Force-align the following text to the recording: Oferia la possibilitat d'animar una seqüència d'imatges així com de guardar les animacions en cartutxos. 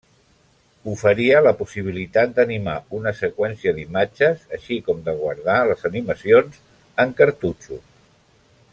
Oferia 0.93 1.41
la 1.47 1.51
possibilitat 1.59 2.33
d'animar 2.39 2.75
una 3.01 3.13
seqüència 3.19 3.75
d'imatges 3.81 4.43
així 4.59 4.81
com 4.89 5.05
de 5.11 5.17
guardar 5.23 5.61
les 5.73 5.89
animacions 5.91 6.61
en 7.05 7.17
cartutxos. 7.21 7.89